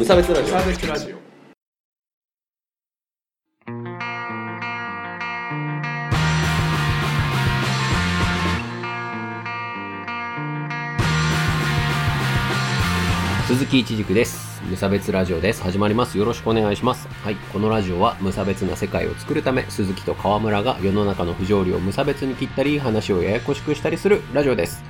[0.00, 0.54] 無差別ラジオ。
[0.54, 1.16] 無差別ラジオ。
[13.46, 14.62] 鈴木一軸です。
[14.62, 15.62] 無差別ラジオです。
[15.62, 16.16] 始まります。
[16.16, 17.06] よろしくお願いします。
[17.22, 17.34] はい。
[17.52, 24.82] このラジオは無差別な世界を作るため鈴木と川村が世の中の不条理を無差別に切ったり話をややこしくしたりするラジオです。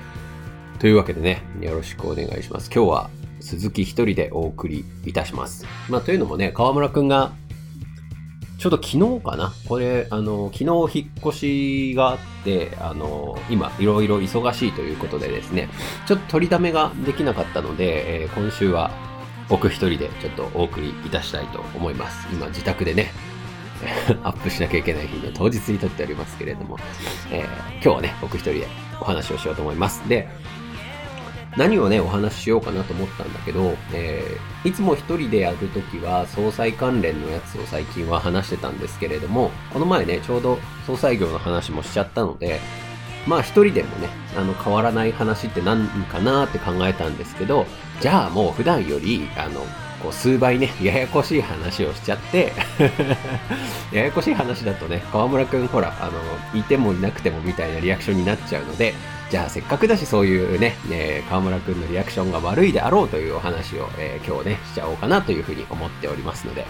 [0.78, 2.70] というわけでねよろしくお願いします。
[2.72, 7.32] 今日は鈴木一人でお送りいたしますまあというのもね川村くんが
[8.60, 15.70] ちょうど昨日かなこれ、あの、昨日引っ越しがあって、あの、今、いろいろ忙しいということでですね、
[16.06, 18.90] ちょっと取りだめができなかったので、えー今週は
[19.48, 22.28] 僕一人でちょっとお送りいたしたいと思います。
[22.30, 23.12] 今、自宅でね、
[24.22, 26.76] アップしなきゃいけない日の当日に撮っておりますけれども、
[27.32, 28.66] えー今日はね、僕一人で
[29.00, 30.06] お話をしようと思います。
[30.06, 30.28] で、
[31.56, 42.60] 何をね、お話ししようかなと思ったんだけど、えーいつも一人でやるときは、総裁関連のやつを最近は話してたんですけれども、この前ね、ちょうど総裁業の話もしちゃったので、
[43.26, 47.64] まあ一人でもね、あの、変わらない話って何かなって考えたんですけど、
[48.00, 49.64] じゃあもう普段より、あの、
[50.02, 52.52] こう数倍ね、 ややこしい話をしちゃって、
[53.92, 58.94] ややこしい話だとね、河村くんほら、あの、いてもいなくてもみたいなリアクションになっちゃうので、
[59.30, 66.66] じゃあせっかくだしそういうね、ね川村くんのリアクションが悪いであろうというお話を、えー今日ね、しちゃおうかなというふうに思っておりますので、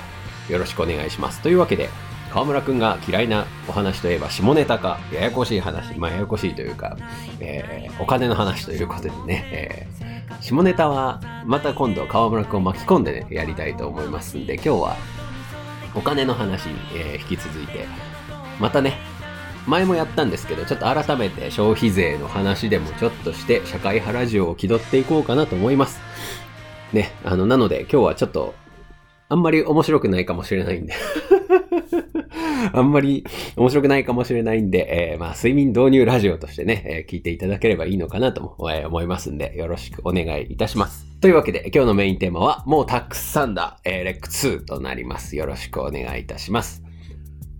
[0.48, 1.40] よろしくお願いします。
[1.40, 1.88] というわけで、
[2.32, 6.96] 川村くんが嫌いなお話といえば下ネタか、ややこしい話、まあややこしいというか、
[7.40, 14.96] えーお金の話ということでね、えー下ネタはまた今度川村くんを巻き込んでね、やりたいと思いますんで、今日は
[15.94, 17.86] お金の話に、えー引き続いて、
[18.60, 18.98] またね、
[19.66, 26.00] 前もやったんですけど、ちょっと改めて消費税の話でもちょっとして、社会派ラジオを気取っていこうかなと思います。
[26.92, 28.54] ね、あの、なので今日はちょっと、
[29.28, 30.94] あんまり面白くないかもしれないんで。
[32.72, 33.24] あんまり
[33.56, 41.06] 面白くないかもしれないんで、えーまあ、睡眠導入ラジオとしてね、えー聞いていただければいいのかなとも、え思いますんで、よろしくお願いいたします。
[41.20, 45.36] というわけで、今日のメインテーマは、もうたくさんだ、えーレック2となります。
[45.36, 46.89] よろしくお願いいたします。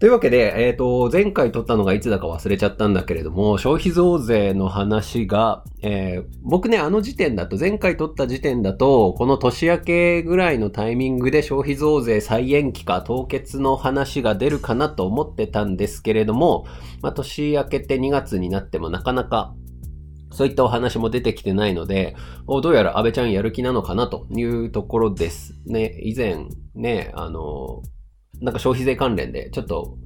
[0.01, 16.65] というわけで、えっ、と、前回撮ったのがいつだか忘れちゃったんだけれども、消費増税の話が、えー僕ね、あの時点だと、前回撮った時点だと、この年明けぐらいのタイミングで消費増税再延期か凍結の話が出るかなと思ってたんですけれども、
[17.03, 19.55] まあ、年明けて2月になってもなかなか
[20.33, 26.01] そういったお話も出てきてないので、どうやら安倍ちゃんやる気なのかなというところですね。
[26.03, 27.83] 以前ね、あの、
[28.41, 29.97] なんか消費税関連で、ちょっと、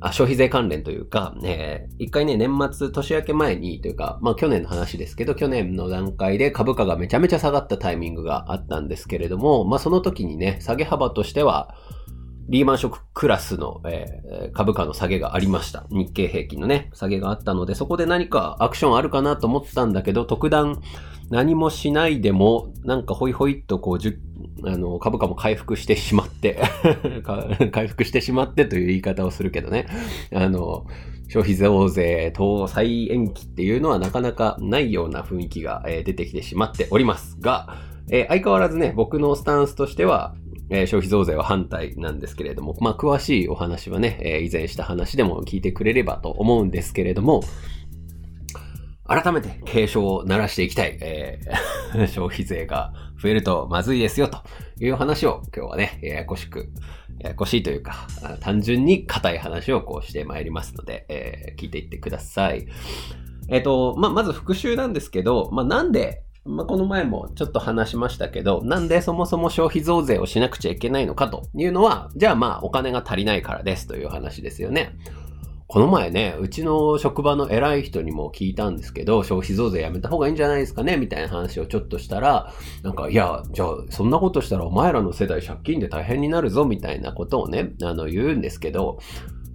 [0.00, 11.74] あ、消費税関連というか、えー一回ね、年末、年明け前に、というか、まあ去年の話ですけど、去年の段階で株価がめちゃめちゃ下がったタイミングがあったんですけれども、まあその時にね、下げ幅としては、
[12.48, 15.86] リーマンショッククラスの、えー株価の下げがありました。
[15.90, 20.80] 日経平均のね、下げがあったので、そこで何かアクションあるかなと思ったんだけど、特段
[21.30, 26.58] 何もしないでも、なんかホイホイっとこう、あの、株価も回復してしまって
[27.72, 29.86] 回復してしまってという言い方をするけどね、
[30.32, 30.86] あの、
[31.28, 37.76] 消費増税等再延期っていうのはなかなかないような雰囲気が、出てきてしまっておりますが、
[38.10, 40.34] えー相変わらずね、僕のスタンスとしては、
[40.70, 47.42] えー消費増税は反対なんですけれども、まあ、詳しいお話はね、えー以前した話でも聞いてくれればと思うんですけれども、
[49.08, 54.38] 改めて警鐘を鳴らしていきたい、えー 消費税が増えるとまずいですよと
[54.78, 56.70] いう話を今日はね、ややこしく、
[57.18, 58.06] ややこしいというか、
[58.40, 62.66] 単純に硬い話をこうしてまいりますので、えー聞いていってください。
[63.48, 74.96] えっ、と、まあ、まず復習なんですけど、まあ、なんで、まあ、この前もちょっと話しましたけど、なんでそもそも消費増税をしなくちゃいけないのかというのは、じゃあまあお金が足りないからですという話ですよね。
[75.68, 88.98] この前ね、うちの職場の偉い人にも聞いたんですけど、消費増税やめた方がいいんじゃないですかねみたいな話をちょっとしたら、なんか、いや、じゃあ、そんなことしたらお前らの世代借金で大変になるぞみたいなことをね、あの、言うんですけど、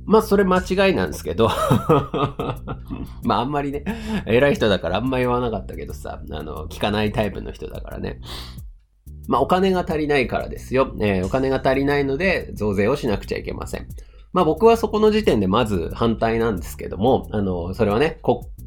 [0.06, 1.50] まあ、それ間違いなんですけど、
[3.24, 3.84] まあ、あんまりね、
[4.28, 8.20] 偉い人だからあんま言わなかったけどさ、あの、聞かないタイプの人だからね。
[9.28, 10.94] まあ、お金が足りないからですよ。
[11.00, 13.88] えーお金が足りないので、増税をしなくちゃいけません。
[14.34, 18.20] まあ僕はそこの時点でまず反対なんですけども、あの、それはね、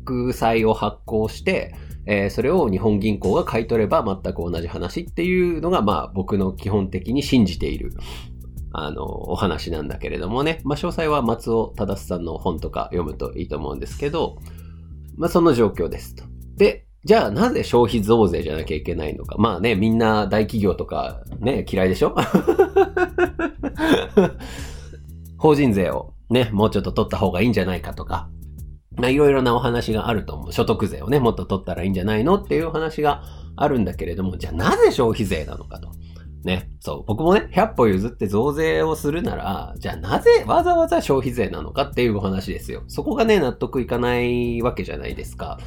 [0.06, 1.74] 国債を発行して、
[2.06, 7.92] えーそれを日本銀行が買い取れば全く同じ話っていうのが、まあ僕の基本的に信じている、
[8.72, 10.60] あの、お話なんだけれどもね。
[10.64, 14.38] まあ詳細は松尾忠さんの本とか読むといいと思うんですけど、
[15.16, 16.22] まあその状況ですと。
[16.56, 19.36] で、じゃあなぜ消費増税じゃなきゃいけないのか。
[19.38, 22.14] まあね、みんな大企業とかね、嫌いでしょ？
[25.38, 28.28] 法人税をね、もうちょっと取った方がいいんじゃないかとか、
[28.96, 30.52] まあいろいろなお話があると思う。
[30.52, 33.22] 所得税をね、もっと取ったらいいんじゃないのっていう話が
[33.54, 35.90] あるんだけれども、じゃあなぜ消費税なのかと。
[36.44, 36.70] ね。
[36.80, 37.04] そう。
[37.06, 42.84] 僕もね、100歩譲って増税をするなら、じゃあなぜわざわざ消費税なのかっていうお話ですよ。
[42.88, 45.58] そこがね、納得いかないわけじゃないですか。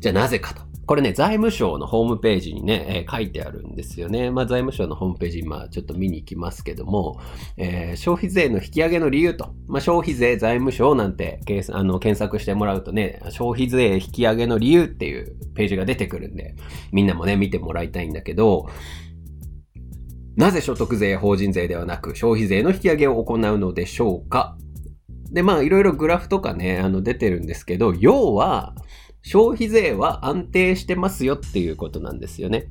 [0.00, 0.62] じゃあなぜかと。
[0.86, 4.30] これね、財務省のホームページにね、えー、書いてあるんですよね。
[4.30, 7.20] まあ、財務省のホームページ、ま、ちょっと見に行きますけども、
[7.56, 11.40] えー、消費税の引き上げの理由と、まあ、消費税財務省なんて、
[11.72, 16.54] あの、検索してもらうとね、消費税引き上げの理由っていうページが出てくるんで、
[16.92, 18.68] みんなもね、見てもらいたいんだけど、
[20.36, 24.58] なぜ所得税法人税ではなく消費税の引き上げを行うのでしょうか？
[25.30, 28.74] で、まあ、いろいろグラフとかね、あの、出てるんですけど、要は、
[29.24, 32.68] 消費税は安定してますよっていうことなんですよね。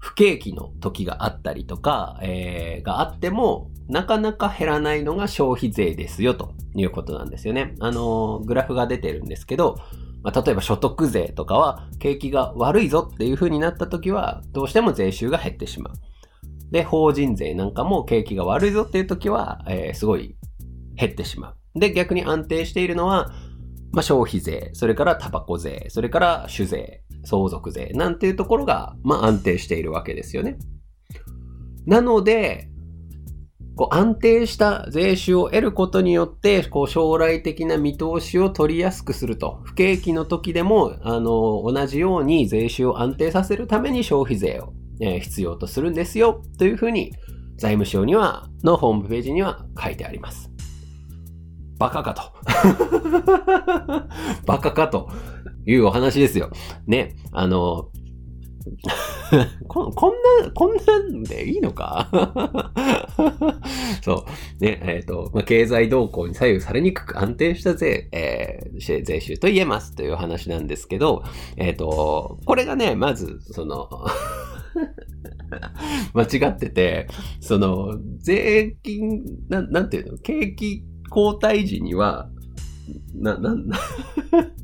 [0.00, 7.76] 不景気の時があったりとか、えー、があっても、なかなか減らないのが消費税ですよということなんですよね。
[7.78, 9.76] あのー、グラフが出てるんですけど、
[10.24, 15.94] まあ、例えば所得税とかは景気が悪いぞっていう風になった時は、どうしても税収が減ってしまう。
[16.72, 20.34] で、法人税なんかも景気が悪いぞっていう時は、えー、すごい
[20.96, 21.78] 減ってしまう。
[21.78, 23.30] で、逆に安定しているのは、
[23.96, 30.58] まあ、消費税、それからタバコ税、それから酒税、相続税なんていうところが、まあ、安定しているわけですよね。
[31.86, 32.68] なので、
[33.74, 39.62] こう安定した税収を得ることによって、こう将来的な見通しを取りやすくすると。
[39.64, 46.42] 不景気の時でも、あの、同じように税収を安定させるために消費税を、え、必要とするんですよ。
[46.58, 47.12] というふうに、
[47.56, 50.50] 財務省には、のホームページには書いてあります。
[51.78, 52.22] バカかと。
[54.46, 55.10] バカかと
[55.66, 56.50] いうお話ですよ。
[56.86, 57.16] ね。
[57.32, 57.90] あの、
[59.68, 60.10] ここん
[60.44, 62.08] な、こんなんでいいのか？
[64.02, 64.26] そ
[64.60, 64.64] う。
[64.64, 71.22] ね、えっ、ー、と、まあ、経済動向に左右されにくく安定した税、えー、税収と言えますという話なんですけど、
[71.56, 73.88] えっ、ー、と、これがね、まず、その
[76.14, 77.08] 間違ってて、
[77.40, 80.18] その、税金、ななんていうの？
[80.18, 82.30] 景気交代時には、
[83.14, 83.78] な、な、な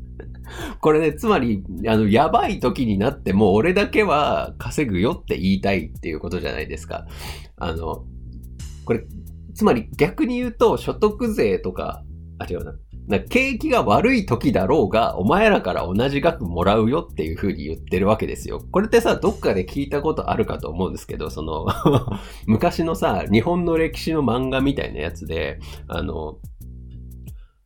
[0.80, 7.06] これね、つまり、あの、やばい時になっても、俺だけは稼ぐよって言いたいっていうことじゃないですか。
[7.56, 8.04] あの、
[8.84, 9.04] これ、
[9.54, 12.04] つまり逆に言うと、所得税とか、
[12.38, 12.74] あ、違うな。
[13.12, 18.60] な景気が悪い時だろうが、お前らから同じ額もらうよっていう風に言ってるわけですよ。
[18.72, 21.66] これってさ、どっかで聞いたことあるかと思うんですけど、その
[22.46, 26.38] 昔のさ、日本の歴史の漫画みたいなやつで、あの、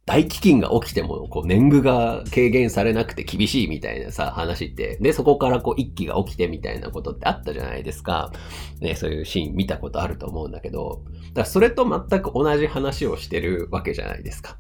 [0.07, 8.33] 大飢饉が起きても、こう、年貢が軽減されなくて厳しいみたいなさ、話って、で、そこからこう、一気が起きてみたいなことってあったじゃないですか。
[8.81, 14.59] ね、そういうシーン見たことあると思うんだけど、だからそれと全く同じ話をしてるわけじゃないですか。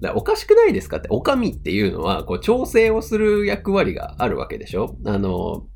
[0.00, 4.96] だおかしくないですかって、おかみっていうのは、こう、調整をする役割があるわけでしょ？
[5.06, 5.66] あの、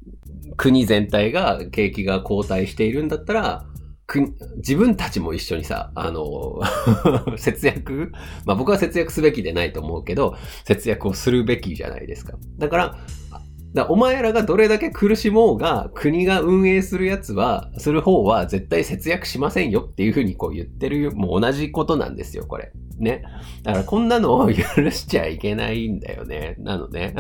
[0.57, 3.67] 国全体が景気が後退しているんだったら、
[4.57, 6.61] 自分たちも一緒にさ、あの、
[7.39, 8.11] 節約？
[8.45, 12.35] まあ僕は節約すべきでないと思うけど、節約をするべきじゃないですか。
[12.59, 12.99] だから、
[13.73, 22.73] だお前らがどれだけ苦しもうが、国が運営するやつは、する方は絶対節約しませんよっていうふうにこう言ってる、もう同じことなんですよ、これ。
[22.99, 23.23] ね。
[23.63, 24.55] だからこんなのを許
[24.91, 26.57] しちゃいけないんだよね。
[26.59, 27.15] なのね。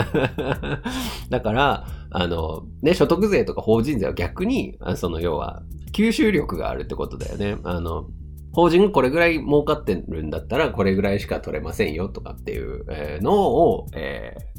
[1.30, 7.58] だから、あの、ね、所得税とか法人税は逆に、その要は、吸収力があるってことだよね。
[7.62, 8.06] あの、
[8.52, 14.49] 法人がこれぐらい儲かってるんだったら、これぐらいしか取れませんよとかっていうのを、えー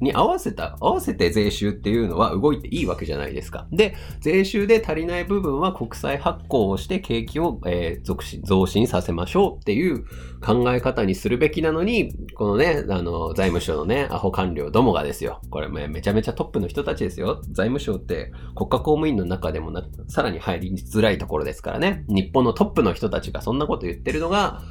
[0.00, 3.66] に合わせた、合わせて税収っていうのは動いていいわけじゃないですか。
[3.70, 10.04] で、税収で足りない部分は国債発行をして景気を、えー、増進させましょうっていう
[10.40, 15.40] 考え方にするべきなのに、このね、あの、財務省のね、アホ官僚どもがですよ。
[15.50, 17.42] これめちゃめちゃトップの人たちですよ。
[17.50, 22.04] 財務省って国家公務員の中でもなさらに入りづらいところですからね。
[22.08, 24.62] 日本のトップの人たちがそんなこと言ってるのが、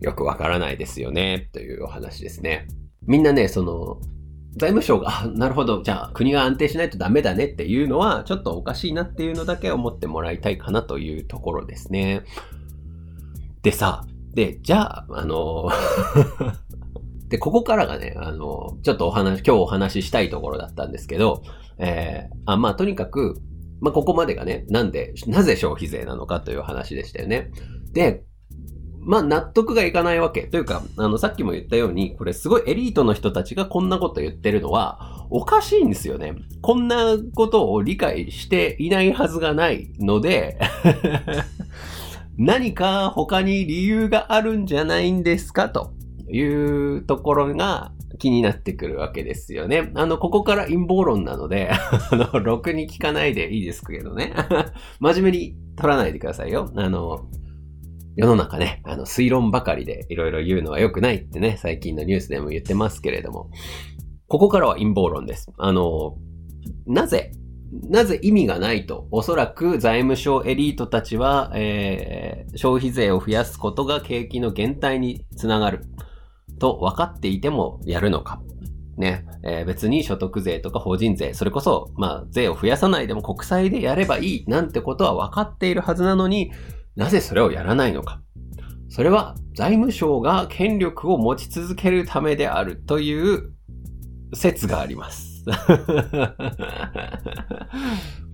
[0.00, 2.66] よくわからないですよね、というお話ですね。
[3.06, 4.00] みんなね、その、
[4.56, 12.22] 財務省が、なるほど、じゃあ国が安定しないとダメだねっていうのは、ちょっとおかしいなっていうのだけ思ってもらいたいかなというところですね。
[13.62, 14.04] でさ、
[14.34, 15.68] で、じゃあ、あの
[17.28, 21.42] で、ここからがね、あの、ちょっとお話、今日お話ししたいところだったんですけど、
[21.78, 23.40] えー、あ、まあ、とにかく、
[23.80, 27.50] まあ、ここまでがね、なんで、なぜ消費税なのかという話でしたよね。
[27.92, 28.24] で、
[29.02, 30.42] まあ、納得がいかないわけ。
[30.42, 36.34] というか、あの、さっきも言ったように、これすごいエリートの人たちがこんなこと言ってるのは、おかしいんですよね。
[36.60, 40.58] こんなことを理解していないはずがないので
[42.36, 45.68] 何か他に理由があるんじゃないんですか？
[45.68, 45.92] と
[46.30, 49.92] いうところが気になってくるわけですよね。
[49.94, 51.70] あの、ここから陰謀論なので、
[52.10, 54.32] あの、ろくに聞かないでいいですけどね。
[55.00, 56.70] 真面目に取らないでくださいよ。
[56.76, 57.26] あの、
[58.20, 63.50] 世の中ね、あの、推論ばかりでいろいろ言うのは良くないってね、最近のニュースでも言ってますけれども、
[64.28, 65.50] ここからは陰謀論です。
[65.56, 66.18] あの、
[66.86, 67.32] なぜ、
[67.88, 75.86] なぜ意味がないと、おそらく財務省エリートたちは、えー、消費税を増やすことが景気の減退につながる
[76.58, 78.42] と分かっていてもやるのか。
[78.98, 86.52] ね、えー、別に所得税とか法人税、それこそ、まあ、税を増やさないでも国債でやればいいなんてことは分かっているはずなのに、
[87.00, 88.20] なぜそれをやらないのか。
[88.90, 93.54] それは財務省が権力を持ち続けるためであるという
[94.34, 95.42] 説があります。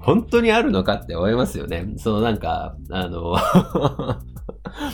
[0.00, 1.92] 本当にあるのかって思いますよね。
[1.96, 3.36] そのなんか、あの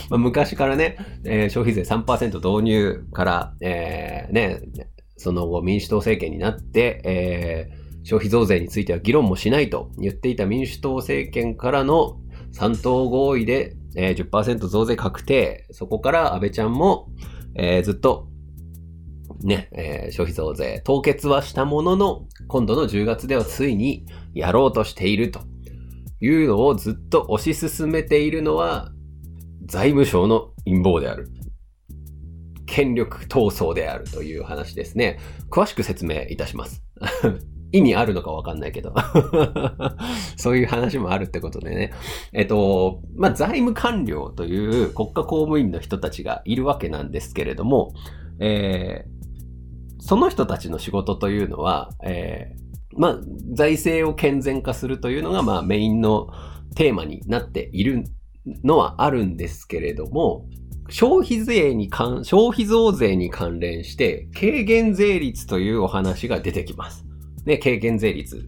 [0.19, 4.61] 昔からね、えー、消費税3%導入から、えー、ね、
[5.17, 12.19] その後民主党政権になって、えー、消費増税については議論もしないと言っていた民主党政権からの
[12.53, 15.65] 3党合意で、えー、10%増税確定。
[15.71, 17.09] そこから安倍ちゃんも、
[17.55, 18.27] えー、ずっと、
[19.41, 25.41] ね、えー、消費増税凍結はしたものの、今度の10月ではついにやろうとしていると
[26.21, 28.91] いうのをずっと推し進めているのは、
[29.65, 31.29] 財務省の陰謀である。
[32.65, 35.19] 権力闘争であるという話ですね。
[35.51, 36.83] 詳しく説明いたします。
[37.73, 38.93] 意味あるのかわかんないけど。
[40.37, 41.91] そういう話もあるってことでね。
[42.31, 47.93] えっと、まあ、財務官僚という国家公務員の人たちがいるわけなんですけれども、
[48.39, 53.19] えー、その人たちの仕事というのは、えー、まあ、
[53.53, 56.27] 財政を健全化するというのが、まあ、メインの
[56.75, 58.03] テーマになっている
[58.63, 60.45] のはあるんですけれども、
[60.89, 67.03] 消費税に関、消費増税に関連して、軽減税率というお話が出てきます。
[67.45, 68.47] ね、軽減税率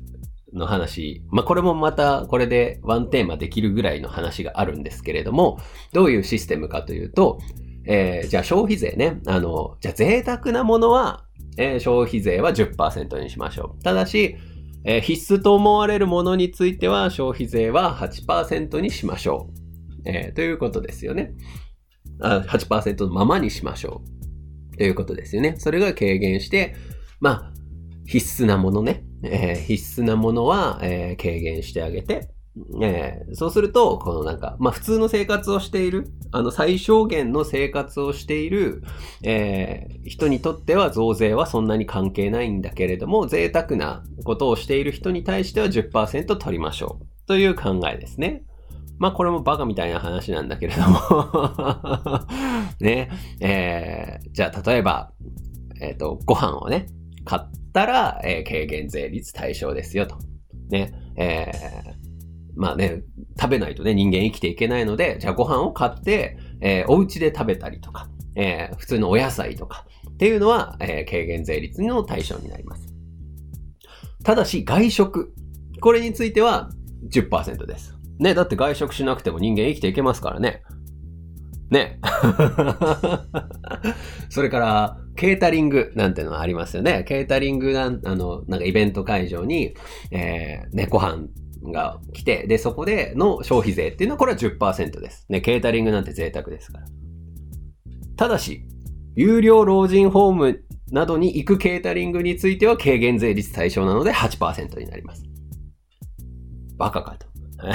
[0.54, 1.24] の話。
[1.30, 5.60] まあ、これもまた、これでワンテーマできるぐらいの話があるんですけれども、
[5.94, 7.40] どういうシステムかというと、
[7.88, 11.26] えー、じゃあ消費税ね、あの、じゃあ贅沢なものは、
[11.58, 13.84] えー、消費税は10%にしましょう。
[13.84, 14.38] ただし、
[14.84, 19.50] えー、必須と思われるものについては消費税は8%にしましょ
[20.06, 20.10] う。
[20.10, 21.34] え、ということですよね。
[22.22, 24.02] あ8%のままにしましょ
[24.74, 24.78] う。
[24.78, 25.56] ということですよね。
[25.58, 26.76] それが軽減して、
[27.20, 27.55] まあ、
[28.06, 32.30] 必須なものね、えー、必須なものは、えー、軽減してあげて、
[32.82, 38.82] えー、そうすると、このなんか、まあ普通の生活をしている、あの最小限の生活をしている、
[39.24, 47.28] えー、人にとっては増税はそんなに関係ないんだけれども、贅沢なことをしている人に対しては10%取りましょう。
[47.28, 48.44] という考えですね。
[49.00, 51.00] まあこれもバカみたいな話なんだけれども
[52.80, 53.10] ね、
[53.42, 55.12] えー、じゃあ例えば、
[55.82, 56.88] えっ、と、ご飯をね、
[57.26, 60.18] 買ってたら、えー、軽減税率対象ですよと。
[60.70, 61.94] ね、えー、
[62.56, 63.04] まあね、
[63.38, 72.88] 食べないとね、人間生きていけないので、じゃあご飯を買って、えー、お家で食べたりとか、えー、普通のお野菜とかっていうのは、えー、軽減税率の対象になります。
[74.24, 75.34] ただし、外食。
[75.82, 76.70] これについては
[77.12, 77.94] 10%です。
[78.20, 80.64] ね、だって外食しなくても人間生きていけますからね。
[81.70, 82.00] ね。
[84.30, 87.04] それから、ケータリングなんてのはありますよね。
[87.08, 89.76] ケータリングなん、あの、なんかイベント会場に、
[90.12, 91.30] えー、ね、飯
[91.72, 95.26] が来て、で、そこでの消費税っていうのはこれは10%です。
[95.30, 96.86] ね、ケータリングなんて贅沢ですから。
[98.18, 98.66] ただし、
[99.16, 105.24] 有料老人ホームなどに行くケータリングについては軽減税率対象なので8%になります。
[106.78, 107.26] バカかと。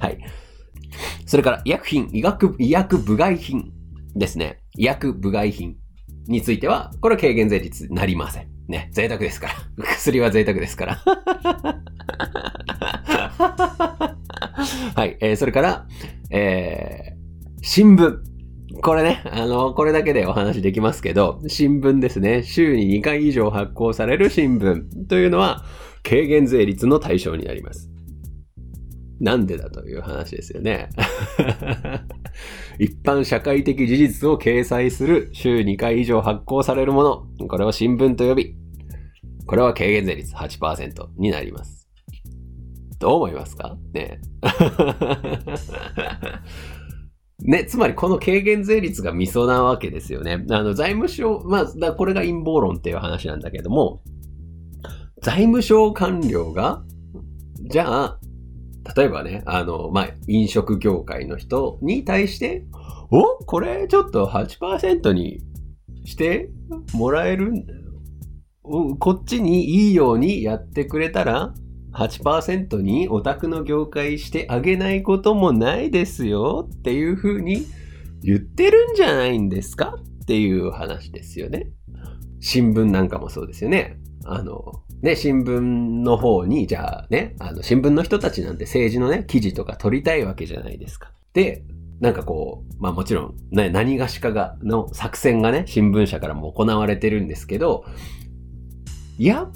[0.00, 0.18] はい。
[1.26, 3.72] それから、医薬品、医学、医薬部外品
[4.14, 4.60] ですね。
[4.76, 5.76] 医薬部外品
[6.26, 8.48] については、これは軽減税率になりません。
[8.68, 9.54] ね、贅沢ですから。
[9.84, 11.02] 薬は贅沢ですから。
[14.94, 15.86] はい、えー、それから、
[16.30, 18.18] えー、新聞。
[18.80, 22.42] これね、あの、これだけでお話できますけど、新聞ですね。
[22.42, 25.64] 週に2回以上発行される新聞というのは、
[26.02, 27.91] 軽減税率の対象になります。
[29.22, 30.88] なんでだという話ですよね。
[32.80, 37.46] 一般社会的事実を掲載する週2回以上発行されるもの。
[37.46, 38.56] これを新聞と呼び、
[39.46, 41.88] これは軽減税率8%になります。
[42.98, 43.78] どう思いますか？
[43.94, 44.20] ね。
[47.38, 50.44] ね、つまりこの軽減税率がミソなわけですよね。
[50.50, 54.02] あの、財務省、まあ、これが陰謀論っていう話なんだけども、
[55.22, 56.82] 財務省官僚が、
[57.70, 58.18] じゃあ、
[58.96, 62.64] 例えばね、あの、まあ、飲食業界の人に対して、
[63.10, 65.40] おこれちょっと8%に
[66.04, 66.48] して
[66.94, 67.52] もらえる？
[67.52, 67.82] んだよ
[68.98, 71.52] こっちにいいようにやってくれたら、
[71.92, 77.66] 8%にオタクの業界してあげないこともないですよっていう風に
[78.22, 79.96] 言ってるんじゃないんですか？
[80.22, 81.70] っていう話ですよね。
[82.40, 83.98] 新聞なんかもそうですよね。
[84.24, 91.12] あの、ね、新聞の方に、じゃあね、あの、新聞の人たちなんて政治のね、記事とか取りたいわけじゃないですか。
[91.34, 91.64] で、
[92.00, 97.84] なんかこう、まあもちろん、ね、何がしかが、の作戦がね、新聞社からも行われてるんですけど、
[99.18, 99.50] いや、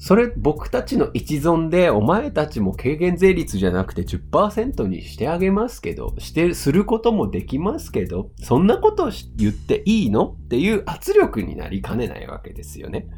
[0.00, 10.36] それ僕たちの一存でお前たちも軽減税率じゃなくて10%にしてあげますけど、して、することもできますけど、そんなこと言っていいの？
[10.44, 13.08] っていう圧力になりかねないわけですよね。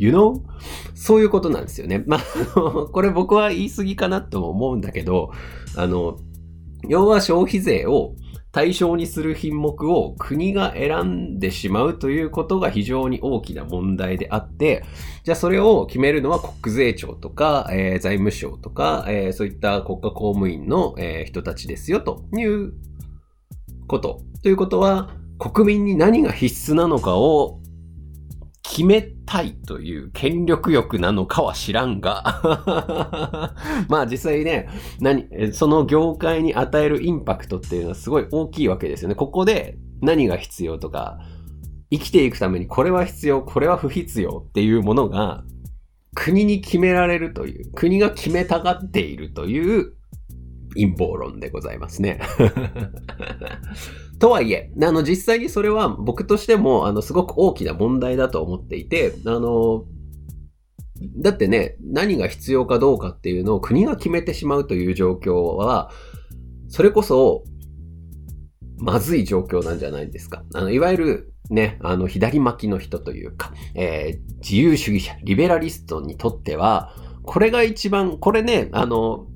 [0.00, 0.40] You know?
[0.94, 2.02] そういうことなんですよね。
[2.06, 2.20] まあ、
[2.90, 5.30] これ僕は言い過ぎかなと思うんだけど、
[5.76, 6.18] あの、
[6.88, 8.14] 要は消費税を
[8.50, 14.84] 対象にする品目を国が選んでしまうということが非常に大きな問題であって、
[15.22, 22.72] じゃあそれを決めるのは国税庁とか、えー、財務省とか、えー、そういった国家公務員の、えー、人たちですよという
[23.86, 24.22] こと。
[24.42, 27.59] ということは、国民に何が必須なのかを
[28.70, 33.52] 決めたいという権力欲なのかは知らんが
[33.90, 34.68] まあ実際ね、
[35.00, 39.16] 何、その業界に与えるインパクトっていうのはすごい大きいわけですよね。
[39.16, 41.18] ここで何が必要とか、
[41.90, 45.42] 生きていくためにこれは必要、これは不必要っていうものが
[46.14, 49.94] 国に決められるという、国が決めたがっているという
[50.74, 52.20] 陰謀論でございますね。
[54.18, 59.84] とはいえ、あの、実際にそれは僕としても、あの、すごく大きな問題だと思っていて、あの、
[61.16, 65.90] だってね、何が必要かどうかっていうのを国が決めてしまうという状況は、
[66.68, 67.44] それこそ、
[68.78, 70.44] まずい状況なんじゃないですか。
[70.54, 79.26] あの、いわゆる、ね、あの、左巻きの人というか、えー、自由主義者、リベラリストにとっては、これが一番、これね、あの、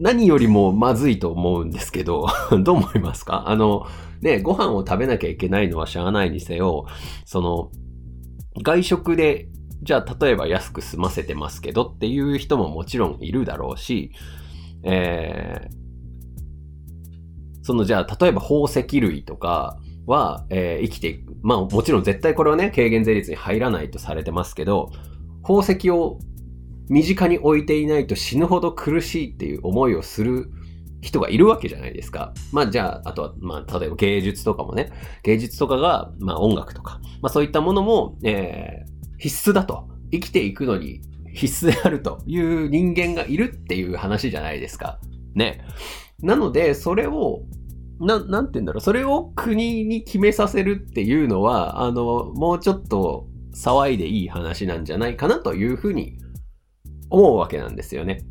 [0.00, 2.26] 何よりもまずいと思うんですけど、
[2.64, 3.44] どう思いますか？
[3.48, 3.86] あの、
[4.22, 6.86] ね、ご飯を食べなきゃいけないのはしゃあないにせよ、
[7.24, 7.70] その、
[8.62, 9.48] 外食で、
[9.82, 14.12] じゃあ例えば安く済ませてますけどっていう人ももちろんいるだろうし、
[14.82, 15.74] えー、
[17.62, 21.34] そのじゃあ例えば宝石類とかは、えー、生きていく。
[21.42, 24.90] まあもちろん絶対これはね、軽減税率に入らないとされてますけど、
[25.42, 26.18] 宝石を
[26.90, 30.50] 身近に置いていないと死ぬほど苦しいっていう思いをする
[31.00, 32.34] 人がいるわけじゃないですか。
[32.52, 39.88] まあじゃあ、あとは、まあ例えば芸術とかもね、芸術とかが、まあ音楽とか、まあそういったものも、えー、必須だと。
[40.12, 41.00] 生きていくのに
[41.32, 44.98] 必須であるという人間がいるっていう話じゃないですか。
[45.34, 45.64] ね。
[46.20, 47.42] なので、それを、
[48.00, 56.18] な、なんて言うんだろう、それを国に決めさせるっていうのは、あの、もうちょっと騒いでいい話なんじゃないかなというふうに
[57.10, 58.22] 思うわけなんですよね。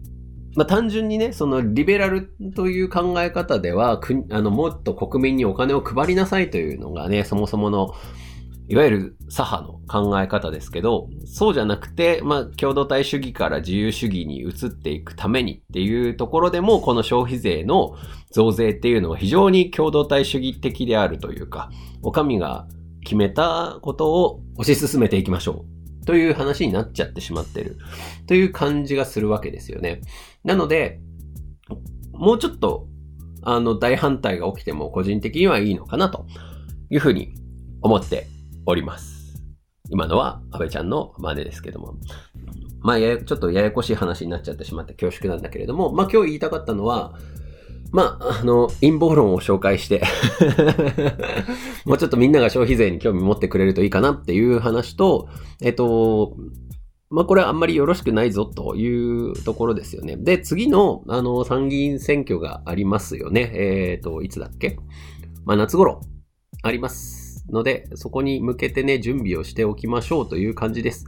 [0.56, 7.94] まあ、単純にね、そのリベラルという考え方では、あの、もっと国民にお金を配りなさいというのがね、そもそもの、
[8.68, 17.96] いわゆる左派の考え方ですけど、そうじゃなくて、まあ、共同体主義から自由主義に移っていくためにっていうところでも、この消費税の
[18.32, 21.72] 増税っていうのは非常に共同体主義的であるというか、
[22.04, 22.68] お上が
[23.04, 25.79] 決めたことを推し進めていきましょう
[26.10, 27.78] という話になっちゃってしまってる
[28.26, 30.02] という感じがするわけですよね。
[30.44, 31.00] なので、
[32.14, 32.88] もうちょっと、
[33.44, 36.26] あの、大反対が起きても個人的にはいいのかなと
[36.90, 37.36] いうふうに
[37.84, 38.26] 思って
[38.66, 39.40] おります。
[39.92, 41.94] 今のは安倍ちゃんの真似ですけども。
[42.82, 47.14] まあ、やちょっとややこしい話になっちゃってしまって恐縮なんだけれども、まあ今日言いたかったのは、
[47.92, 50.04] まあ、あの、陰謀論を紹介して
[51.86, 55.28] もうちょっとみんなが消費税に興味持ってくれるといいかなっていう話と、
[55.62, 56.38] えっと、
[57.10, 60.16] まあ、これはあんまりよろしくないぞというところですよね。
[60.16, 63.52] で、次の、あの、参議院選挙がありますよね。
[63.56, 64.78] えっ、と、いつだっけ？
[65.46, 66.02] まあ、夏頃、
[66.62, 71.06] ありますので、そこに向けてね、準備をしておきましょうという感じです。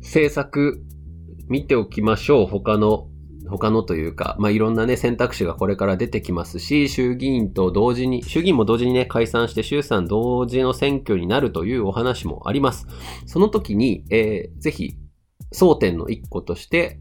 [0.00, 0.82] 政策、
[1.48, 2.46] 見ておきましょう。
[2.46, 3.08] 他の
[3.48, 12.86] 他のというか、まあ、いろんなね、選択肢がこれから出てきますし、衆議院と同時に、衆議院も同時にね、解散して衆参同時の選挙になるというお話もあります。
[13.26, 14.96] その時に、えー、ぜひ、
[15.52, 16.98] 争点の一個として、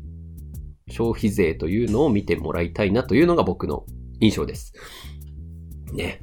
[0.89, 3.85] 消費税というのを見てもらいたいなというのが僕の
[4.19, 4.73] 印象です。
[5.93, 6.19] ね。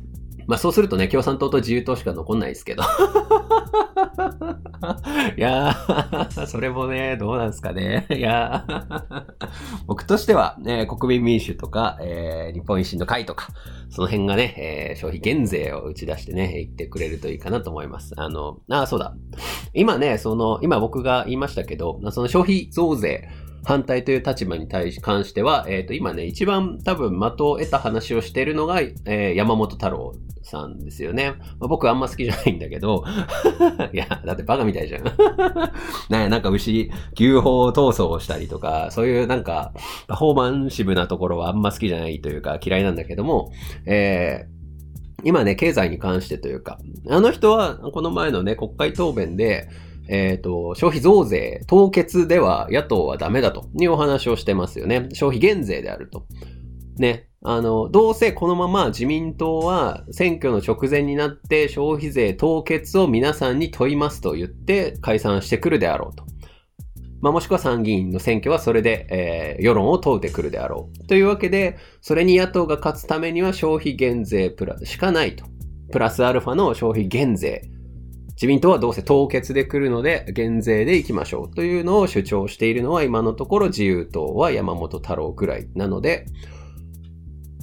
[0.51, 2.83] まあそうするとね、共産党と自由党しか残んないですけど。
[5.39, 8.09] いやー、それもね、どうなんすかね。
[8.11, 9.23] いやー、
[9.87, 13.47] 僕としては、ね、国民民主とか、えー、日本維新の会とか、
[13.91, 18.15] その辺がね、えー、消費減税を打ち出してね、言ってくれるといいかなと思います。
[18.17, 19.15] あの、あ、そうだ。
[19.73, 23.29] 今ね、その、今僕が言いましたけど、その消費増税、
[23.65, 31.35] 反対という立場に対し、関しては、えっ、ー、と、今ね、一番多分的を得た話をしているのが、えー、山本太郎さんですよね。
[31.59, 33.05] まあ、僕あんま好きじゃないんだけど、
[33.93, 35.05] いや、だってバカみたいじゃん。
[36.11, 39.73] ねなんか牛、牛歩闘争をしたりとか、そういうなんか、
[40.09, 43.53] パフォーマンシブなところはあんま好きじゃないというか嫌いなんだけども、
[43.87, 44.61] えー
[45.23, 49.69] 今ね、経済に関してというか、あの人は、この前のね、国会答弁で、
[50.11, 55.09] えっ、ー、と、消費増税、凍結では野党はダメだというお話をしてますよね。
[55.13, 56.27] 消費減税であると。
[56.97, 57.29] ね。
[57.43, 66.25] あの、どうせこのまま自民党は選挙の直前になって消費税凍結を皆さんに問いますと言って解散してくるであろうと。
[67.23, 71.07] まあ、もしくは参議院の選挙はそれで、えー、世論を問うてくるであろう。
[71.07, 75.45] というわけで、それに野党が勝つためには消費減税プラしかないと。
[75.93, 77.71] プラスアルファの消費減税。
[78.41, 86.25] 自民党はどうせ凍結で来るので減税で行きましょうというのを主張しているのは今のところ自由党は山本太郎ぐらいなので、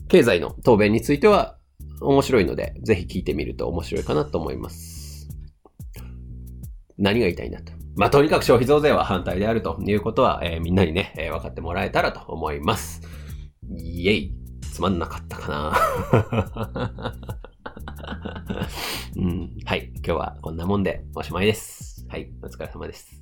[0.08, 1.58] 経済の答弁については
[2.00, 5.30] 面白いので、ぜひ聞いてみると面白いかなと思います。
[7.00, 7.74] 何が言いたいんだと。
[7.96, 13.02] まあ、とにかく消費増税は反対であるということは、えー、みんなにね、えー、分かってもらえたらと思います。
[13.80, 15.74] イェイつまんなかったか
[16.14, 17.18] な
[19.18, 19.58] うん。
[19.66, 19.92] はい。
[19.96, 22.06] 今日はこんなもんでおしまいです。
[22.08, 22.30] はい。
[22.44, 23.20] お疲れ様です。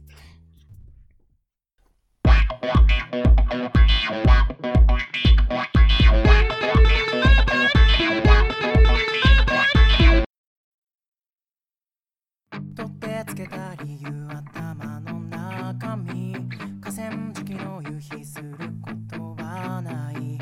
[12.76, 16.36] 取ってつけた理由頭の中身
[16.82, 20.38] 河川敷の夕日することはない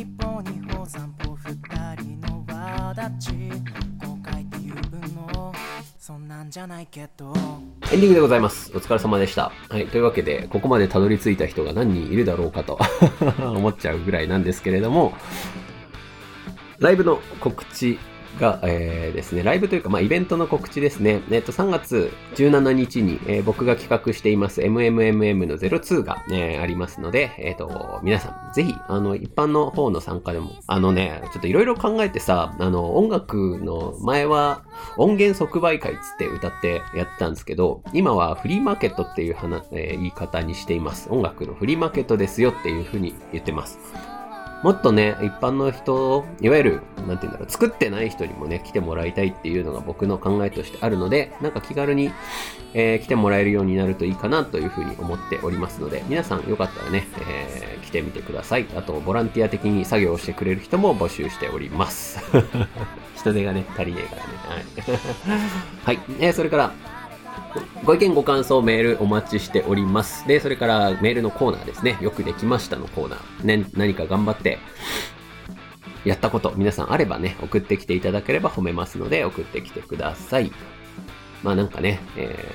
[0.00, 1.54] 一歩二歩三歩二
[2.02, 3.87] 人の輪立ち
[6.08, 7.34] そんなんじゃないけど
[7.92, 8.72] エンディングでございます。
[8.74, 9.52] お疲れ様でした。
[9.68, 9.86] はい。
[9.88, 12.78] というわけで、ここまでたどり着いた人が何人いるだろうかと
[13.38, 15.12] 思っちゃうぐらいなんですけれども、
[16.78, 17.98] ライブの告知
[18.40, 21.22] が、えー、ですね、ライブというか、まあ、イベントの告知ですね。
[21.30, 34.62] えっ、と、3月17日に、えー、僕が企画しています MMMM の02が、ね、ありますので、えっ、ー、と、皆さん、ぜひ、あの、一般の方の参加でも、あのね、ちょっといろいろ考えてさ、あの、音楽の前は
[34.96, 41.08] 音源即売会つって歌ってやってたんですけど、今はフリーマーケットっていう話、え言い方にしています。
[41.10, 43.78] 音楽のフリーマーケットですよっていうふうに言ってます。
[44.62, 52.10] もっとね、一般の人、いわゆる、なんて言うんだろう、作ってない人にもね、来てもらいたいっていうのが僕の考えとしてあるので、なんか気軽に、
[52.74, 58.66] えー、来てもらえるようになるといいかなというふうに思っておりますので、皆さんよかったらね、えー、来てみてください。
[58.74, 62.18] あと、ボランティア的に作業をしてくれる人も募集しております。
[63.14, 64.28] 人手がね、足りねえからね。
[65.84, 65.94] はい。
[65.98, 66.72] はい、えー、それから、
[67.84, 70.26] ご意見ご感想メールお待ちしております。
[70.26, 71.96] で、それからメールのコーナーですね。
[72.00, 73.44] よくできましたのコーナー。
[73.44, 74.58] ね、何か頑張って
[76.04, 80.52] やったこと、皆さんあればね、送ってきていただければ褒めますので、送ってきてください。
[81.42, 82.46] まあなんかね、え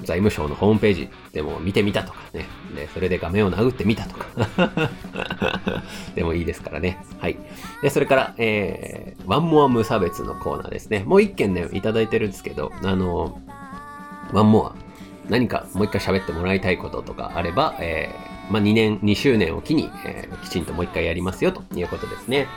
[0.00, 2.46] ー、財務省のホームページでも見てみたとかね。
[2.74, 4.26] で、それで画面を殴ってみたとか。
[6.14, 6.98] でもいいですからね。
[7.20, 7.38] はい。
[7.82, 11.04] で、それから、えー、ワンモア無差別のコーナーですね。
[11.06, 13.40] もう一件ね、いただいてるんですけど、あの、
[14.32, 14.74] ワンモア、
[15.28, 22.48] 何かもう一回喋ってもらいたいこととかあれば、えー、まあ、2年、2周年を機に、えー、きちんともう一回やりますよということですね。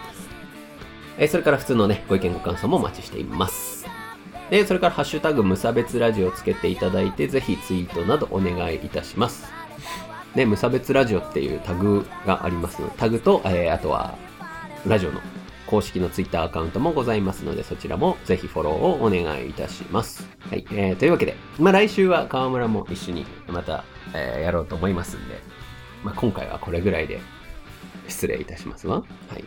[1.18, 3.86] えー、それから普通のね、ご意見ご感想もお待ちしています。
[4.50, 9.52] で、それからハッシュタグ無差別ラジオつけていただいて、ぜひツイートなどお願いいたします。
[10.36, 14.16] ね、無差別ラジオっていうタグがありますので、タグと、えー、あとは、
[14.86, 15.20] ラジオの
[15.68, 20.28] 公式のツイッターアカウントもございますので、そちらもぜひフォローをお願いいたします。
[20.50, 20.66] はい。
[20.72, 25.40] えー、というわけで、まあ来週は河村も一緒にまた、えー、やろうと思いますんで、
[26.04, 27.20] まあ今回はこれぐらいで
[28.08, 28.98] 失礼いたしますわ。
[28.98, 29.04] は
[29.38, 29.44] い。